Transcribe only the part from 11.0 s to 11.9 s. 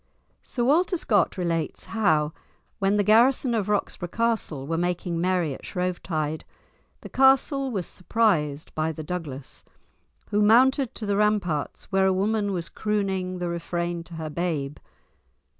the ramparts